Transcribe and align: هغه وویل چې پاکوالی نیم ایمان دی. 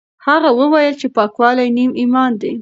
هغه 0.27 0.49
وویل 0.59 0.93
چې 1.01 1.07
پاکوالی 1.15 1.67
نیم 1.77 1.91
ایمان 2.01 2.31
دی. 2.41 2.53